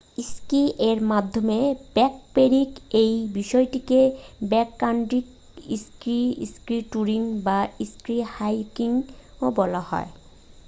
ski 0.27 0.61
এর 0.89 0.99
মাধ্যমে 1.11 1.57
backpacking 1.95 2.67
এই 3.01 3.13
বিষয়টিকে 3.33 3.99
ব্যাককান্ট্রি 4.49 5.19
স্কি 5.77 6.19
স্কি 6.51 6.77
টুরিং 6.91 7.21
বা 7.45 7.59
স্কি 7.89 8.17
হাইকিংও 8.33 9.47
বলা 9.57 9.81
হয় 9.81 10.09